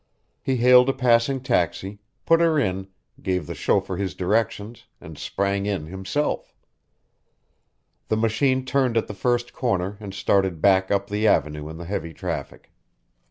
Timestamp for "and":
4.99-5.15, 9.99-10.11